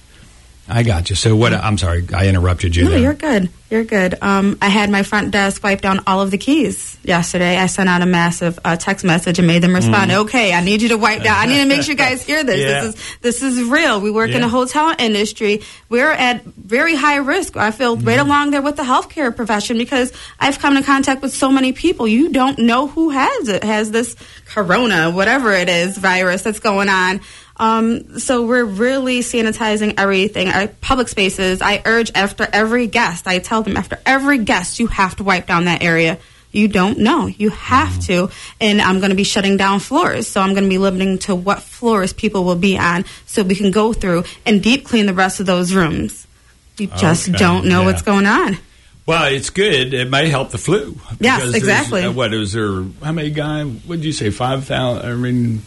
I 0.71 0.83
got 0.83 1.11
you. 1.11 1.17
So 1.17 1.35
what? 1.37 1.53
I'm 1.53 1.77
sorry, 1.79 2.07
I 2.15 2.29
interrupted 2.29 2.77
you 2.77 2.85
No, 2.85 2.91
there. 2.91 2.99
you're 3.01 3.15
good. 3.15 3.51
You're 3.71 3.85
good. 3.85 4.17
Um, 4.21 4.59
I 4.61 4.69
had 4.69 4.91
my 4.91 5.05
front 5.05 5.31
desk 5.31 5.63
wipe 5.63 5.81
down 5.81 6.01
all 6.07 6.21
of 6.21 6.33
the 6.33 6.39
keys 6.39 6.99
yesterday. 7.05 7.57
I 7.57 7.67
sent 7.67 7.89
out 7.89 8.03
a 8.03 8.07
massive 8.07 8.59
uh, 8.65 8.77
text 8.77 9.05
message 9.05 9.39
and 9.39 9.47
made 9.47 9.63
them 9.63 9.75
respond. 9.75 10.11
Okay, 10.11 10.53
I 10.53 10.61
need 10.61 10.83
you 10.83 10.89
to 10.89 10.99
wipe 10.99 11.23
down. 11.23 11.37
I 11.37 11.47
need 11.47 11.59
to 11.59 11.67
make 11.67 11.83
sure 11.83 11.93
you 11.93 11.97
guys 11.97 12.25
hear 12.25 12.43
this. 12.43 12.57
Mm. 12.57 12.61
Yeah. 12.71 12.81
This 12.83 12.95
is 12.95 13.19
this 13.21 13.43
is 13.43 13.63
real. 13.69 14.01
We 14.01 14.11
work 14.11 14.31
in 14.31 14.41
Yeah. 14.41 14.47
a 14.47 14.49
hotel 14.49 14.93
industry. 14.99 15.63
We're 15.89 16.11
at 16.11 16.45
very 16.45 16.97
high 16.97 17.17
risk. 17.17 17.57
I 17.57 17.71
feel 17.71 17.97
right 17.97 18.19
Mm-hmm. 18.19 18.27
along 18.27 18.51
there 18.51 18.63
with 18.63 18.75
the 18.77 18.83
healthcare 18.83 19.35
profession 19.35 19.79
because 19.79 20.13
I've 20.41 20.59
come 20.59 20.77
in 20.77 20.83
contact 20.83 21.23
with 21.23 21.33
so 21.33 21.51
many 21.53 21.73
people. 21.73 22.09
You 22.09 22.31
don't 22.31 22.59
know 22.59 22.89
who 22.89 23.11
has 23.11 23.49
it, 23.49 23.63
has 23.63 23.91
this 23.93 24.17
corona, 24.47 25.11
whatever 25.11 25.53
it 25.53 25.69
is, 25.69 25.97
virus 25.97 26.43
that's 26.43 26.59
going 26.61 26.89
on. 26.89 27.21
Um, 27.61 28.19
so 28.19 28.47
we're 28.47 28.65
really 28.65 29.21
sanitizing 29.21 29.95
everything. 29.99 30.49
Our 30.49 30.67
public 30.69 31.09
spaces. 31.09 31.61
I 31.61 31.83
urge 31.85 32.11
after 32.15 32.49
every 32.51 32.87
guest. 32.87 33.27
I 33.27 33.39
tell 33.39 33.63
them 33.63 33.77
after 33.77 33.99
every 34.07 34.39
guest, 34.39 34.81
you 34.81 34.87
have 34.87 35.17
to 35.17 35.25
wipe 35.25 35.47
down 35.47 35.67
that 35.67 35.83
area. 35.83 36.19
You 36.53 36.67
don't 36.69 36.99
know. 36.99 37.27
You 37.27 37.51
have 37.51 38.01
to. 38.07 38.31
And 38.61 38.81
I'm 38.81 38.99
going 38.99 39.11
to 39.11 39.17
be 39.17 39.25
shutting 39.25 39.57
down 39.59 39.79
floors. 39.79 40.27
So 40.27 40.41
I'm 40.41 40.55
going 40.55 40.65
to 40.65 40.71
be 40.71 40.79
limiting 40.79 41.19
to 41.21 41.35
what 41.37 41.63
floors 41.63 42.13
people 42.13 42.45
will 42.45 42.57
be 42.57 42.77
on 42.79 43.05
so 43.27 43.43
we 43.43 43.55
can 43.55 43.71
go 43.71 43.93
through 43.93 44.25
and 44.47 44.63
deep 44.63 44.85
clean 44.87 45.07
the 45.07 45.15
rest 45.15 45.39
of 45.39 45.47
those 45.47 45.73
rooms. 45.75 46.27
You 46.79 46.87
just 46.87 47.29
Okay, 47.29 47.39
don't 47.39 47.67
know 47.67 47.81
yeah. 47.81 47.87
what's 47.87 48.03
going 48.03 48.27
on. 48.27 48.57
Well, 49.07 49.33
it's 49.33 49.51
good. 49.51 49.93
It 49.93 50.09
may 50.09 50.29
help 50.29 50.51
the 50.51 50.59
flu. 50.59 50.99
Yes, 51.21 51.53
exactly. 51.55 52.05
uh, 52.05 52.13
what 52.13 52.33
is 52.33 52.53
there? 52.55 52.83
How 53.03 53.13
many 53.13 53.31
guys? 53.31 53.67
What 53.85 53.97
did 53.97 54.05
you 54.07 54.13
say? 54.13 54.31
Five 54.31 54.65
thousand? 54.65 55.11
I 55.11 55.15
mean, 55.15 55.63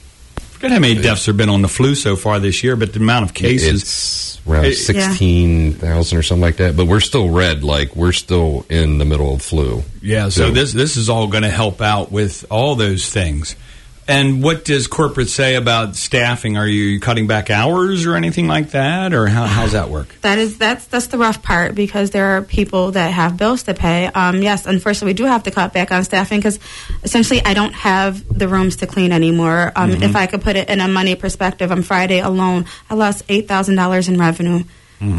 Forget 0.64 0.76
how 0.76 0.80
many 0.80 1.02
deaths 1.02 1.26
have 1.26 1.36
been 1.36 1.50
on 1.50 1.62
the 1.62 1.68
flu 1.68 1.94
so 1.94 2.16
far 2.16 2.40
this 2.40 2.64
year, 2.64 2.78
but 2.78 2.94
the 2.94 3.00
amount 3.02 3.26
of 3.26 3.34
cases. 3.34 3.82
It's 3.82 4.40
around 4.48 4.64
It- 4.68 4.76
sixteen 4.76 5.74
thousand 5.74 6.18
or 6.18 6.24
something 6.24 6.42
like 6.42 6.56
that. 6.56 6.78
But 6.78 6.86
we're 6.86 7.02
still 7.02 7.28
red. 7.30 7.66
Like 7.66 7.98
we're 7.98 8.14
still 8.14 8.66
in 8.70 8.98
the 8.98 9.04
middle 9.04 9.34
of 9.34 9.42
flu. 9.42 9.84
Yeah, 10.02 10.30
so 10.30 10.52
this 10.52 10.72
this 10.72 10.96
is 10.96 11.10
all 11.10 11.28
going 11.28 11.44
to 11.44 11.50
help 11.50 11.82
out 11.82 12.14
with 12.14 12.46
all 12.50 12.76
those 12.76 13.10
things. 13.10 13.58
And 14.08 14.44
what 14.44 14.66
does 14.66 14.88
corporate 14.88 15.30
say 15.30 15.56
about 15.56 15.96
staffing? 15.96 16.58
Are 16.58 16.68
you 16.68 17.00
cutting 17.00 17.26
back 17.26 17.50
hours 17.50 18.06
or 18.06 18.16
anything 18.16 18.48
like 18.48 18.72
that, 18.72 19.14
or 19.14 19.28
how, 19.28 19.46
how's 19.46 19.72
that 19.72 19.90
work? 19.90 20.14
That 20.22 20.40
is 20.40 20.58
that's 20.58 20.86
that's 20.88 21.08
the 21.08 21.18
rough 21.18 21.42
part 21.42 21.74
because 21.74 22.12
there 22.12 22.36
are 22.38 22.42
people 22.42 22.92
that 22.92 23.12
have 23.12 23.38
bills 23.38 23.64
to 23.64 23.74
pay. 23.74 24.08
Um, 24.08 24.42
yes, 24.42 24.66
unfortunately, 24.66 25.12
we 25.12 25.14
do 25.14 25.26
have 25.26 25.44
to 25.44 25.52
cut 25.52 25.72
back 25.72 25.92
on 25.92 26.04
staffing 26.04 26.40
because 26.40 26.60
essentially 27.04 27.42
I 27.46 27.54
don't 27.54 27.74
have 27.74 28.28
the 28.28 28.48
rooms 28.48 28.78
to 28.78 28.88
clean 28.88 29.12
anymore. 29.14 29.72
Um, 29.76 29.92
If 29.92 30.16
I 30.16 30.28
could 30.28 30.42
put 30.42 30.58
it 30.58 30.70
in 30.70 30.82
a 30.82 30.88
money 30.88 31.16
perspective, 31.16 31.72
on 31.72 31.82
Friday 31.82 32.20
alone, 32.20 32.66
I 32.90 32.96
lost 32.96 33.24
eight 33.30 33.48
thousand 33.48 33.76
dollars 33.76 34.10
in 34.10 34.20
revenue. 34.20 34.64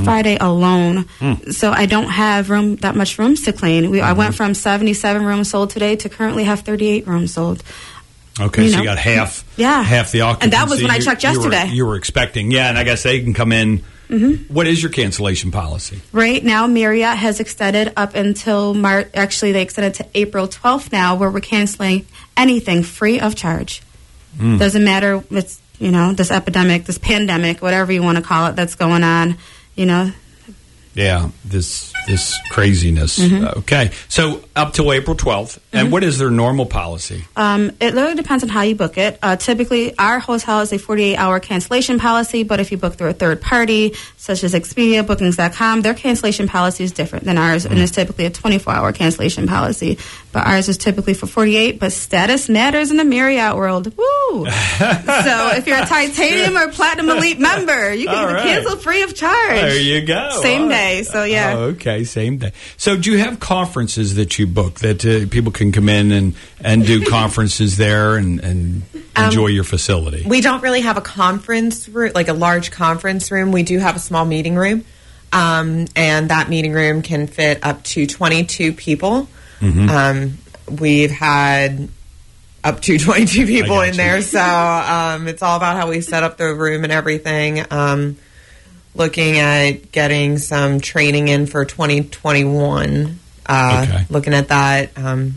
Friday 0.03 0.39
alone, 0.41 1.05
so 1.51 1.71
I 1.71 1.85
don't 1.85 2.09
have 2.09 2.49
room 2.49 2.77
that 2.77 2.97
much 2.97 3.19
rooms 3.19 3.43
to 3.43 3.53
clean. 3.53 3.91
We, 3.91 4.01
I 4.01 4.15
went 4.15 4.35
from 4.35 4.55
seventy-seven 4.55 5.23
rooms 5.27 5.51
sold 5.51 5.69
today 5.69 5.95
to 5.97 6.09
currently 6.09 6.45
have 6.45 6.61
thirty-eight 6.61 7.07
rooms 7.07 7.35
sold. 7.35 7.63
Okay, 8.41 8.65
You 8.65 8.71
so 8.71 8.77
know. 8.77 8.83
you 8.83 8.89
got 8.89 8.99
half, 8.99 9.45
Yeah. 9.57 9.83
half 9.83 10.11
the 10.11 10.23
occupancy. 10.23 10.45
And 10.45 10.53
that 10.55 10.69
was 10.69 10.83
when 10.83 10.91
I 10.91 10.97
you- 10.97 11.03
checked 11.03 11.23
you 11.23 11.29
were- 11.31 11.35
yesterday. 11.37 11.57
Mm-hmm. 11.67 11.75
You 11.75 11.87
were, 11.87 11.97
expecting, 11.97 12.51
yeah, 12.51 12.69
and 12.69 12.77
I 12.79 12.83
guess 12.85 13.03
they 13.05 13.21
can 13.21 13.33
come 13.35 13.53
in. 13.53 13.83
What 14.49 14.67
is 14.69 14.81
your 14.81 14.93
cancellation 14.93 15.51
policy? 15.51 16.01
Right 16.13 16.45
now, 16.45 16.67
Marriott 16.69 17.17
has 17.17 17.41
extended 17.41 17.93
up 17.97 18.15
until 18.15 18.73
March. 18.73 19.09
Actually, 19.15 19.51
they 19.53 19.63
extended 19.63 19.95
to 19.95 20.07
April 20.15 20.47
12th 20.47 20.93
now, 20.93 21.17
where 21.17 21.29
we're 21.31 21.41
canceling 21.41 22.07
anything 22.37 22.85
free 22.85 23.19
of 23.19 23.35
charge. 23.35 23.83
Doesn't 24.39 24.85
matter. 24.85 25.23
It's 25.33 25.61
you 25.81 25.91
know 25.91 26.13
this 26.13 26.31
epidemic, 26.31 26.85
this 26.85 26.99
pandemic, 26.99 27.61
whatever 27.63 27.91
you 27.93 28.03
want 28.05 28.17
to 28.19 28.23
call 28.23 28.47
it, 28.49 28.57
that's 28.57 28.75
going 28.77 29.03
on. 29.03 29.37
You 29.75 29.87
know, 29.87 30.13
Yeah, 30.95 31.31
this 31.45 31.93
this 32.07 32.37
craziness. 32.51 33.19
Mm-hmm. 33.19 33.59
Okay, 33.61 33.91
so 34.09 34.45
up 34.55 34.75
till 34.75 34.93
April 34.93 35.17
12th, 35.17 35.59
and 35.75 35.93
what 35.93 36.05
is 36.05 36.19
their 36.19 36.31
normal 36.31 36.67
policy? 36.67 37.25
Um, 37.37 37.71
it 37.81 37.95
literally 37.95 38.15
depends 38.15 38.45
on 38.45 38.51
how 38.51 38.63
you 38.63 38.75
book 38.75 38.99
it. 38.99 39.19
Uh, 39.23 39.37
typically, 39.37 39.97
our 39.99 40.19
hotel 40.19 40.61
is 40.61 40.73
a 40.73 40.79
48 40.79 41.17
hour 41.17 41.41
cancellation 41.41 41.99
policy, 41.99 42.43
but 42.43 42.61
if 42.61 42.73
you 42.73 42.79
book 42.79 42.95
through 42.95 43.11
a 43.11 43.15
third 43.15 43.41
party, 43.41 43.95
such 44.17 44.45
as 44.45 44.55
Expedia, 44.55 45.07
Bookings.com, 45.07 45.83
their 45.83 45.95
cancellation 45.95 46.49
policy 46.49 46.85
is 46.85 46.93
different 46.93 47.25
than 47.25 47.39
ours, 47.39 47.67
and 47.67 47.79
it's 47.79 47.93
typically 47.93 48.27
a 48.27 48.31
24 48.31 48.73
hour 48.73 48.93
cancellation 48.93 49.47
policy. 49.47 49.99
But 50.33 50.47
ours 50.47 50.69
is 50.69 50.79
typically 50.79 51.15
for 51.15 51.27
48, 51.27 51.79
but 51.79 51.93
status 51.93 52.49
matters 52.49 52.91
in 52.91 52.97
the 52.97 53.05
Marriott 53.05 53.57
world. 53.57 53.87
Woo! 53.97 54.05
so 54.47 55.51
if 55.55 55.67
you're 55.67 55.79
a 55.79 55.87
titanium 55.87 56.57
or 56.57 56.71
platinum 56.73 57.17
elite 57.17 57.39
member, 57.39 57.93
you 57.93 58.07
can 58.07 58.35
right. 58.35 58.43
cancel 58.43 58.77
free 58.77 59.03
of 59.03 59.15
charge. 59.15 59.61
There 59.61 59.81
you 59.81 60.05
go. 60.05 60.31
Same 60.43 60.63
All 60.63 60.69
day, 60.69 61.03
so 61.03 61.25
yeah. 61.25 61.55
Oh, 61.57 61.63
okay, 61.75 62.05
same 62.05 62.39
day. 62.39 62.53
So, 62.77 62.97
do 62.97 63.13
you 63.13 63.19
have 63.19 63.41
conferences 63.41 64.15
that 64.17 64.39
you 64.39 64.47
book 64.47 64.81
that 64.81 65.05
uh, 65.05 65.29
people 65.31 65.53
can 65.53 65.64
come 65.73 65.89
in 65.89 66.13
and, 66.13 66.35
and 66.61 66.87
do 66.87 67.05
conferences 67.11 67.77
there 67.77 68.17
and, 68.17 68.41
and 68.41 68.83
Um, 69.17 69.25
enjoy 69.27 69.47
your 69.49 69.65
facility? 69.65 70.25
We 70.27 70.41
don't 70.41 70.63
really 70.63 70.81
have 70.83 70.97
a 70.97 71.01
conference 71.03 71.89
room, 71.89 72.13
like 72.15 72.29
a 72.29 72.33
large 72.33 72.71
conference 72.71 73.31
room. 73.31 73.53
We 73.53 73.63
do 73.63 73.79
have 73.79 73.97
a 73.97 74.01
small 74.01 74.25
meeting 74.25 74.57
room, 74.57 74.85
um, 75.33 75.87
and 75.95 76.31
that 76.31 76.49
meeting 76.49 76.73
room 76.73 77.03
can 77.03 77.27
fit 77.27 77.61
up 77.65 77.83
to 77.85 78.07
22 78.07 78.73
people. 78.73 79.29
Mm-hmm. 79.61 79.89
Um, 79.89 80.39
we've 80.81 81.11
had 81.11 81.89
up 82.63 82.81
to 82.83 82.99
22 82.99 83.47
people 83.47 83.81
in 83.83 83.93
you. 83.93 83.97
there, 83.97 84.21
so 84.23 84.41
um, 84.41 85.29
it's 85.29 85.43
all 85.43 85.57
about 85.57 85.77
how 85.77 85.89
we 85.89 86.01
set 86.01 86.23
up 86.23 86.37
the 86.39 86.53
room 86.55 86.83
and 86.85 86.93
everything. 86.93 87.65
Um, 87.71 88.17
looking 88.97 89.39
at 89.39 89.91
getting 89.91 90.39
some 90.39 90.81
training 90.81 91.27
in 91.29 91.47
for 91.47 91.65
2021. 91.65 93.19
Uh, 93.47 93.87
Okay. 93.89 94.07
Looking 94.09 94.35
at 94.35 94.49
that. 94.49 94.97
Um, 94.97 95.35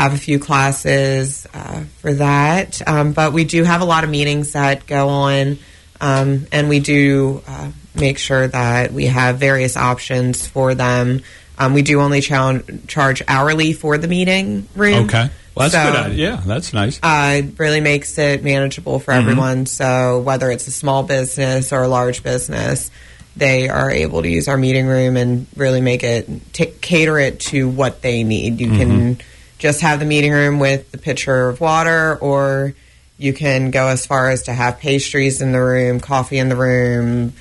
have 0.00 0.14
a 0.14 0.16
few 0.18 0.38
classes 0.38 1.46
uh, 1.52 1.82
for 1.98 2.14
that. 2.14 2.80
Um, 2.88 3.12
but 3.12 3.34
we 3.34 3.44
do 3.44 3.64
have 3.64 3.82
a 3.82 3.84
lot 3.84 4.02
of 4.02 4.08
meetings 4.08 4.52
that 4.52 4.86
go 4.86 5.08
on, 5.08 5.58
um, 6.00 6.46
and 6.52 6.70
we 6.70 6.80
do 6.80 7.42
uh, 7.46 7.70
make 7.94 8.16
sure 8.18 8.48
that 8.48 8.92
we 8.94 9.06
have 9.06 9.36
various 9.38 9.76
options 9.76 10.46
for 10.46 10.74
them. 10.74 11.20
Um, 11.58 11.74
we 11.74 11.82
do 11.82 12.00
only 12.00 12.22
char- 12.22 12.62
charge 12.86 13.22
hourly 13.28 13.74
for 13.74 13.98
the 13.98 14.08
meeting 14.08 14.66
room. 14.74 15.04
Okay. 15.04 15.28
Well, 15.54 15.68
that's 15.68 15.74
So- 15.74 16.08
good. 16.08 16.16
Yeah, 16.16 16.40
that's 16.46 16.72
nice. 16.72 16.98
uh, 17.02 17.42
it 17.44 17.58
really 17.58 17.80
makes 17.82 18.16
it 18.16 18.42
manageable 18.42 19.00
for 19.00 19.12
everyone. 19.12 19.66
So 19.66 20.20
whether 20.20 20.50
it's 20.50 20.66
a 20.66 20.70
small 20.70 21.02
business 21.02 21.72
or 21.74 21.82
a 21.82 21.88
large 21.88 22.22
business, 22.22 22.90
they 23.36 23.68
are 23.68 23.90
able 23.90 24.22
to 24.22 24.28
use 24.30 24.48
our 24.48 24.56
meeting 24.56 24.86
room 24.86 25.18
and 25.18 25.46
really 25.56 25.82
make 25.82 26.02
it 26.04 26.26
t- 26.54 26.72
cater 26.80 27.18
it 27.18 27.40
to 27.40 27.68
what 27.68 28.00
they 28.00 28.24
need. 28.24 28.60
You 28.60 28.68
can 28.70 29.18
just 29.60 29.82
have 29.82 30.00
the 30.00 30.06
meeting 30.06 30.32
room 30.32 30.58
with 30.58 30.90
the 30.90 30.98
pitcher 30.98 31.50
of 31.50 31.60
water, 31.60 32.16
or 32.20 32.74
you 33.18 33.32
can 33.34 33.70
go 33.70 33.88
as 33.88 34.06
far 34.06 34.30
as 34.30 34.44
to 34.44 34.52
have 34.52 34.78
pastries 34.78 35.42
in 35.42 35.52
the 35.52 35.60
room, 35.60 36.00
coffee 36.00 36.38
in 36.38 36.48
the 36.48 36.56
room, 36.56 37.34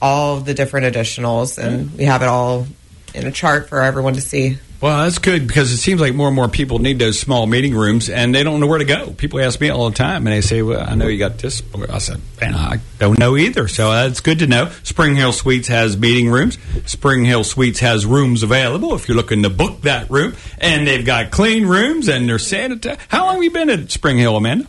all 0.00 0.38
the 0.38 0.54
different 0.54 0.94
additionals, 0.94 1.58
and 1.58 1.92
we 1.98 2.04
have 2.04 2.22
it 2.22 2.28
all 2.28 2.66
in 3.12 3.26
a 3.26 3.32
chart 3.32 3.68
for 3.68 3.82
everyone 3.82 4.14
to 4.14 4.20
see. 4.20 4.56
Well, 4.80 5.04
that's 5.04 5.18
good 5.18 5.46
because 5.46 5.72
it 5.72 5.78
seems 5.78 6.00
like 6.00 6.14
more 6.14 6.26
and 6.26 6.36
more 6.36 6.48
people 6.48 6.78
need 6.78 6.98
those 6.98 7.18
small 7.18 7.46
meeting 7.46 7.74
rooms 7.74 8.10
and 8.10 8.34
they 8.34 8.42
don't 8.42 8.60
know 8.60 8.66
where 8.66 8.78
to 8.78 8.84
go. 8.84 9.12
People 9.12 9.40
ask 9.40 9.60
me 9.60 9.70
all 9.70 9.88
the 9.88 9.96
time 9.96 10.26
and 10.26 10.36
they 10.36 10.42
say, 10.42 10.60
Well, 10.60 10.84
I 10.86 10.94
know 10.94 11.06
you 11.06 11.18
got 11.18 11.38
this. 11.38 11.62
I 11.90 11.98
said, 11.98 12.20
Man, 12.40 12.54
I 12.54 12.80
don't 12.98 13.18
know 13.18 13.36
either. 13.36 13.66
So 13.66 13.90
that's 13.90 14.20
good 14.20 14.40
to 14.40 14.46
know. 14.46 14.70
Spring 14.82 15.16
Hill 15.16 15.32
Suites 15.32 15.68
has 15.68 15.96
meeting 15.96 16.28
rooms. 16.28 16.58
Spring 16.84 17.24
Hill 17.24 17.44
Suites 17.44 17.80
has 17.80 18.04
rooms 18.04 18.42
available 18.42 18.94
if 18.94 19.08
you're 19.08 19.16
looking 19.16 19.42
to 19.44 19.50
book 19.50 19.82
that 19.82 20.10
room. 20.10 20.34
And 20.58 20.86
they've 20.86 21.06
got 21.06 21.30
clean 21.30 21.66
rooms 21.66 22.08
and 22.08 22.28
they're 22.28 22.38
sanitary. 22.38 22.98
How 23.08 23.24
long 23.24 23.36
have 23.36 23.44
you 23.44 23.52
been 23.52 23.70
at 23.70 23.90
Spring 23.90 24.18
Hill, 24.18 24.36
Amanda? 24.36 24.66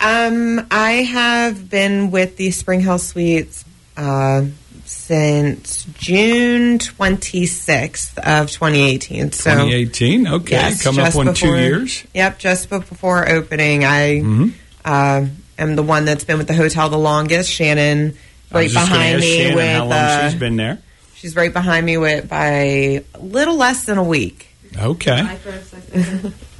Um, 0.00 0.66
I 0.70 1.04
have 1.04 1.70
been 1.70 2.10
with 2.10 2.36
the 2.36 2.50
Spring 2.50 2.80
Hill 2.80 2.98
Suites 2.98 3.64
uh, 3.96 4.46
since 4.94 5.84
June 5.94 6.78
26th 6.78 8.16
of 8.18 8.50
2018. 8.50 9.32
So 9.32 9.50
2018. 9.50 10.26
Okay. 10.28 10.50
yes, 10.52 10.82
Coming 10.82 11.00
up 11.00 11.06
just 11.06 11.18
on 11.18 11.34
two 11.34 11.56
years. 11.56 12.04
Yep, 12.14 12.38
just 12.38 12.70
before 12.70 13.28
opening. 13.28 13.84
I 13.84 14.20
Mm-hmm. 14.20 14.48
uh, 14.84 15.26
am 15.58 15.76
the 15.76 15.82
one 15.82 16.04
that's 16.04 16.24
been 16.24 16.38
with 16.38 16.46
the 16.48 16.54
hotel 16.54 16.88
the 16.88 16.96
longest. 16.98 17.50
Shannon, 17.50 18.16
I 18.50 18.54
right 18.54 18.62
was 18.64 18.72
just 18.72 18.88
behind 18.88 19.14
ask 19.16 19.22
me 19.22 19.36
Shannon 19.38 19.56
with. 19.56 19.70
how 19.72 19.84
long 19.84 19.92
uh, 19.92 20.30
she's 20.30 20.38
been 20.40 20.56
there. 20.56 20.78
she's 21.16 21.36
right 21.36 21.52
behind 21.52 21.84
me 21.84 21.96
with 21.98 22.28
by 22.28 22.48
a 22.52 23.04
little 23.20 23.56
less 23.56 23.84
than 23.84 23.98
a 23.98 24.04
week. 24.04 24.48
Okay. 24.76 25.20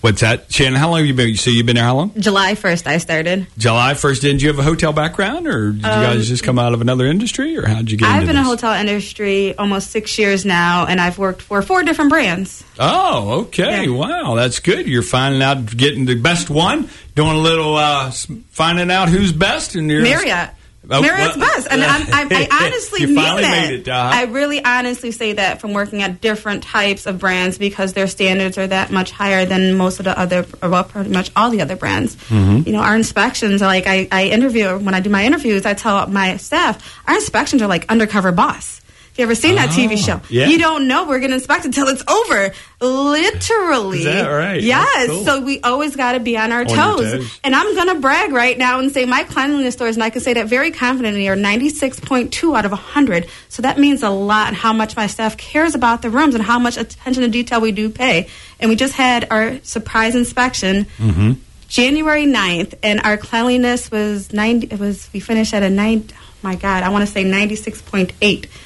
What's 0.00 0.20
that? 0.20 0.52
Shannon, 0.52 0.74
how 0.78 0.90
long 0.90 0.98
have 0.98 1.06
you 1.06 1.14
been? 1.14 1.34
So 1.36 1.50
you've 1.50 1.66
been 1.66 1.74
there 1.74 1.84
how 1.84 1.96
long? 1.96 2.12
July 2.16 2.54
1st, 2.54 2.86
I 2.86 2.98
started. 2.98 3.46
July 3.58 3.94
1st. 3.94 4.20
Didn't 4.20 4.42
you 4.42 4.48
have 4.48 4.58
a 4.58 4.62
hotel 4.62 4.92
background, 4.92 5.48
or 5.48 5.72
did 5.72 5.78
you 5.78 5.82
guys 5.82 6.28
just 6.28 6.44
come 6.44 6.56
out 6.56 6.72
of 6.72 6.80
another 6.80 7.06
industry, 7.06 7.58
or 7.58 7.66
how 7.66 7.78
did 7.78 7.90
you 7.90 7.98
get 7.98 8.06
Um, 8.08 8.12
I've 8.14 8.20
been 8.20 8.30
in 8.30 8.36
this? 8.36 8.44
the 8.44 8.48
hotel 8.48 8.72
industry 8.74 9.56
almost 9.58 9.90
six 9.90 10.16
years 10.16 10.44
now, 10.44 10.86
and 10.86 11.00
I've 11.00 11.18
worked 11.18 11.42
for 11.42 11.62
four 11.62 11.82
different 11.82 12.10
brands. 12.10 12.62
Oh, 12.78 13.40
okay. 13.46 13.86
Yeah. 13.86 13.90
Wow, 13.90 14.34
that's 14.36 14.60
good. 14.60 14.86
You're 14.86 15.02
finding 15.02 15.42
out, 15.42 15.66
getting 15.76 16.04
the 16.04 16.14
best 16.14 16.48
one, 16.48 16.88
doing 17.16 17.32
a 17.36 17.40
little 17.40 17.74
uh, 17.76 18.12
finding 18.50 18.92
out 18.92 19.08
who's 19.08 19.32
best, 19.32 19.74
and 19.74 19.90
you're 19.90 20.02
Marriott. 20.02 20.50
Oh, 20.90 21.02
Marriott's 21.02 21.36
best, 21.36 21.68
and 21.70 21.82
I'm, 21.82 22.06
I'm, 22.12 22.28
I 22.32 22.48
honestly 22.62 23.04
mean 23.04 23.14
that. 23.14 23.70
it. 23.70 23.88
I 23.88 24.24
really 24.24 24.64
honestly 24.64 25.10
say 25.10 25.34
that 25.34 25.60
from 25.60 25.74
working 25.74 26.02
at 26.02 26.22
different 26.22 26.62
types 26.62 27.04
of 27.04 27.18
brands 27.18 27.58
because 27.58 27.92
their 27.92 28.06
standards 28.06 28.56
are 28.56 28.66
that 28.66 28.90
much 28.90 29.10
higher 29.10 29.44
than 29.44 29.76
most 29.76 29.98
of 29.98 30.04
the 30.04 30.18
other, 30.18 30.46
well, 30.62 30.84
pretty 30.84 31.10
much 31.10 31.30
all 31.36 31.50
the 31.50 31.60
other 31.60 31.76
brands. 31.76 32.16
Mm-hmm. 32.16 32.66
You 32.66 32.72
know, 32.72 32.80
our 32.80 32.96
inspections 32.96 33.60
are 33.60 33.66
like 33.66 33.86
I, 33.86 34.08
I 34.10 34.28
interview 34.28 34.78
when 34.78 34.94
I 34.94 35.00
do 35.00 35.10
my 35.10 35.26
interviews. 35.26 35.66
I 35.66 35.74
tell 35.74 36.06
my 36.06 36.38
staff 36.38 36.98
our 37.06 37.16
inspections 37.16 37.60
are 37.60 37.68
like 37.68 37.84
undercover 37.90 38.32
boss. 38.32 38.80
You 39.18 39.24
ever 39.24 39.34
seen 39.34 39.56
that 39.56 39.70
TV 39.70 39.94
Oh, 39.94 39.96
show, 39.96 40.20
yeah. 40.30 40.46
you 40.46 40.58
don't 40.58 40.86
know 40.86 41.04
we're 41.08 41.18
going 41.18 41.30
to 41.32 41.36
inspect 41.36 41.64
until 41.64 41.88
it's 41.88 42.04
over. 42.08 42.52
Literally, 42.80 43.98
Is 43.98 44.04
that 44.04 44.28
right? 44.28 44.62
Yes. 44.62 45.08
Cool. 45.08 45.24
So 45.24 45.40
we 45.40 45.60
always 45.62 45.96
got 45.96 46.12
to 46.12 46.20
be 46.20 46.38
on 46.38 46.52
our 46.52 46.60
On 46.60 46.66
toes. 46.68 47.12
toes. 47.12 47.40
And 47.42 47.54
I'm 47.56 47.74
going 47.74 47.88
to 47.88 47.96
brag 48.00 48.30
right 48.32 48.56
now 48.56 48.78
and 48.78 48.92
say 48.92 49.04
my 49.06 49.24
cleanliness 49.24 49.74
scores, 49.74 49.96
and 49.96 50.04
I 50.04 50.10
can 50.10 50.20
say 50.20 50.34
that 50.34 50.46
very 50.46 50.70
confidently, 50.70 51.28
are 51.28 51.34
96.2 51.36 52.56
out 52.56 52.64
of 52.64 52.70
100. 52.70 53.26
So 53.48 53.62
that 53.62 53.76
means 53.78 54.04
a 54.04 54.10
lot 54.10 54.54
how 54.54 54.72
much 54.72 54.94
my 54.94 55.08
staff 55.08 55.36
cares 55.36 55.74
about 55.74 56.02
the 56.02 56.10
rooms 56.10 56.36
and 56.36 56.44
how 56.44 56.60
much 56.60 56.76
attention 56.76 57.24
to 57.24 57.28
detail 57.28 57.60
we 57.60 57.72
do 57.72 57.90
pay. 57.90 58.28
And 58.60 58.68
we 58.70 58.76
just 58.76 58.94
had 58.94 59.26
our 59.32 59.58
surprise 59.64 60.14
inspection. 60.14 60.84
Mm-hmm. 60.98 61.32
January 61.68 62.24
9th, 62.24 62.74
and 62.82 63.00
our 63.02 63.16
cleanliness 63.16 63.90
was 63.90 64.32
90. 64.32 64.68
It 64.68 64.80
was 64.80 65.08
we 65.12 65.20
finished 65.20 65.52
at 65.54 65.62
a 65.62 65.68
nine. 65.70 66.08
oh 66.10 66.14
My 66.42 66.54
God, 66.56 66.82
I 66.82 66.88
want 66.88 67.06
to 67.06 67.12
say 67.12 67.24
96.8 67.24 68.12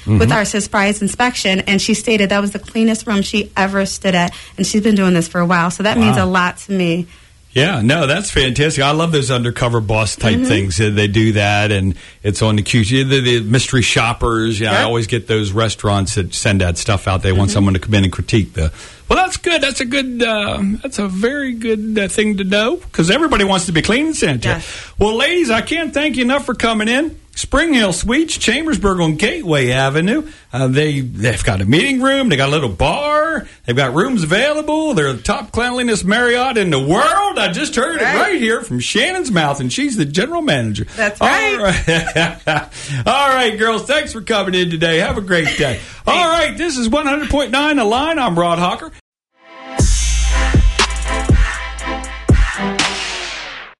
Mm-hmm. 0.05 0.17
with 0.19 0.31
our 0.33 0.43
surprise 0.45 1.01
inspection, 1.01 1.61
and 1.61 1.81
she 1.81 1.93
stated 1.93 2.29
that 2.29 2.41
was 2.41 2.51
the 2.51 2.59
cleanest 2.59 3.07
room 3.07 3.21
she 3.21 3.51
ever 3.55 3.85
stood 3.85 4.15
at, 4.15 4.33
and 4.57 4.65
she's 4.67 4.81
been 4.83 4.95
doing 4.95 5.13
this 5.13 5.27
for 5.29 5.39
a 5.39 5.45
while, 5.45 5.71
so 5.71 5.83
that 5.83 5.97
means 5.97 6.17
a 6.17 6.25
lot 6.25 6.57
to 6.57 6.71
me. 6.73 7.07
Yeah, 7.53 7.81
no, 7.81 8.07
that's 8.07 8.31
fantastic. 8.31 8.83
I 8.83 8.91
love 8.91 9.11
those 9.11 9.29
undercover 9.29 9.79
boss 9.79 10.15
type 10.15 10.41
things. 10.41 10.81
Uh, 10.81 10.89
They 10.89 11.07
do 11.07 11.33
that, 11.33 11.71
and 11.71 11.95
it's 12.23 12.41
on 12.41 12.55
the 12.55 12.63
Q. 12.63 12.83
The, 12.83 13.19
the 13.21 13.39
mystery 13.41 13.83
shoppers. 13.83 14.59
Yeah, 14.59 14.71
I 14.71 14.83
always 14.83 15.05
get 15.05 15.27
those 15.27 15.51
restaurants 15.51 16.15
that 16.15 16.33
send 16.33 16.61
that 16.61 16.79
stuff 16.79 17.07
out. 17.07 17.21
They 17.21 17.31
want 17.31 17.51
someone 17.51 17.75
to 17.75 17.79
come 17.79 17.93
in 17.93 18.03
and 18.05 18.11
critique 18.11 18.53
the. 18.53 18.73
Well, 19.07 19.23
that's 19.23 19.37
good. 19.37 19.61
That's 19.61 19.81
a 19.81 19.85
good. 19.85 20.23
Uh, 20.23 20.61
that's 20.81 20.97
a 20.97 21.07
very 21.07 21.53
good 21.53 21.99
uh, 21.99 22.07
thing 22.07 22.37
to 22.37 22.43
know 22.43 22.77
because 22.77 23.11
everybody 23.11 23.43
wants 23.43 23.67
to 23.67 23.71
be 23.71 23.83
clean 23.83 24.07
and 24.07 24.15
sanitary. 24.15 24.55
Yes. 24.55 24.93
Well, 24.97 25.15
ladies, 25.15 25.51
I 25.51 25.61
can't 25.61 25.93
thank 25.93 26.15
you 26.15 26.23
enough 26.23 26.45
for 26.45 26.55
coming 26.55 26.87
in. 26.87 27.19
Spring 27.35 27.73
Hill 27.73 27.93
Suites, 27.93 28.37
Chambersburg 28.37 28.99
on 28.99 29.15
Gateway 29.15 29.71
Avenue. 29.71 30.29
Uh, 30.51 30.67
they 30.67 30.99
they've 31.01 31.43
got 31.43 31.61
a 31.61 31.65
meeting 31.65 31.99
room. 32.01 32.29
They 32.29 32.35
got 32.37 32.49
a 32.49 32.51
little 32.51 32.69
bar. 32.69 33.47
They've 33.65 33.75
got 33.75 33.93
rooms 33.95 34.21
available. 34.23 34.93
They're 34.93 35.13
the 35.13 35.21
top 35.23 35.51
cleanliness 35.51 36.03
Marriott 36.03 36.57
in 36.57 36.69
the 36.69 36.79
world. 36.79 37.39
I 37.39 37.51
just 37.51 37.75
heard 37.75 37.97
it 37.97 38.03
Right. 38.03 38.17
right 38.17 38.39
here 38.39 38.61
from 38.61 38.79
Shannon's 38.79 39.31
mouth, 39.31 39.59
and 39.59 39.73
she's 39.73 39.97
the 39.97 40.05
general 40.05 40.41
manager. 40.43 40.85
That's 40.95 41.19
All 41.19 41.27
right. 41.27 41.59
right, 41.87 42.47
All 43.07 43.29
right, 43.29 43.57
girls. 43.57 43.83
Thanks 43.85 44.13
for 44.13 44.21
coming 44.21 44.53
in 44.53 44.69
today. 44.69 44.99
Have 44.99 45.17
a 45.17 45.21
great 45.21 45.57
day. 45.57 45.79
All 46.05 46.27
right, 46.29 46.55
this 46.55 46.77
is 46.77 46.87
100.9 46.89 47.75
The 47.75 47.83
Line. 47.83 48.19
I'm 48.19 48.37
Rod 48.37 48.59
Hawker. 48.59 48.91